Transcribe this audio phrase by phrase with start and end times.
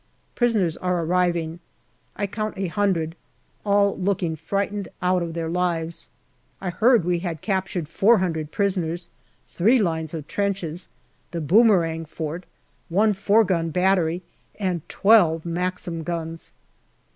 [0.33, 1.59] Prisoners are arriving.
[2.15, 3.15] I count a hundred,
[3.63, 6.09] all looking frightened out of their lives;
[6.59, 9.09] I heard we had captured four hundred prisoners,
[9.45, 10.89] three lines of trenches,
[11.29, 12.47] the Boomerang Fort,
[12.89, 14.23] one four gun battery,
[14.59, 16.53] and twelve Maxim guns.